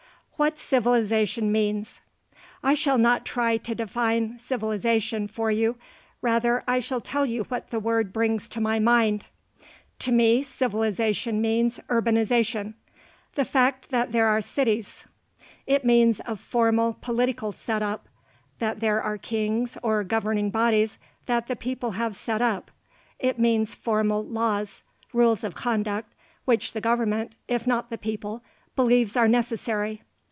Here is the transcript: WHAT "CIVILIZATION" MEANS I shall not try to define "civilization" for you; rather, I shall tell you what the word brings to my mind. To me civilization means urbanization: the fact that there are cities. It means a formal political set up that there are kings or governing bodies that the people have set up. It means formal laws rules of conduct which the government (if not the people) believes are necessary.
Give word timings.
WHAT 0.37 0.57
"CIVILIZATION" 0.57 1.51
MEANS 1.51 2.01
I 2.63 2.73
shall 2.73 2.97
not 2.97 3.27
try 3.27 3.57
to 3.57 3.75
define 3.75 4.39
"civilization" 4.39 5.27
for 5.27 5.51
you; 5.51 5.75
rather, 6.19 6.63
I 6.67 6.79
shall 6.79 6.99
tell 6.99 7.27
you 7.27 7.43
what 7.43 7.69
the 7.69 7.79
word 7.79 8.11
brings 8.11 8.49
to 8.49 8.59
my 8.59 8.79
mind. 8.79 9.27
To 9.99 10.11
me 10.11 10.41
civilization 10.41 11.41
means 11.41 11.79
urbanization: 11.89 12.73
the 13.35 13.45
fact 13.45 13.91
that 13.91 14.13
there 14.13 14.25
are 14.25 14.41
cities. 14.41 15.05
It 15.67 15.85
means 15.85 16.21
a 16.25 16.35
formal 16.35 16.97
political 17.01 17.51
set 17.51 17.83
up 17.83 18.07
that 18.57 18.79
there 18.79 18.99
are 18.99 19.19
kings 19.19 19.77
or 19.83 20.03
governing 20.03 20.49
bodies 20.49 20.97
that 21.27 21.49
the 21.49 21.55
people 21.55 21.91
have 21.91 22.15
set 22.15 22.41
up. 22.41 22.71
It 23.19 23.37
means 23.37 23.75
formal 23.75 24.25
laws 24.25 24.81
rules 25.13 25.43
of 25.43 25.53
conduct 25.53 26.13
which 26.45 26.73
the 26.73 26.81
government 26.81 27.35
(if 27.47 27.67
not 27.67 27.91
the 27.91 27.97
people) 27.99 28.41
believes 28.75 29.15
are 29.15 29.27
necessary. 29.27 30.01